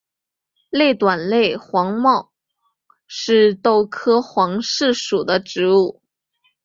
[0.71, 2.29] 类短肋黄耆
[3.05, 6.01] 是豆科黄芪属的植物。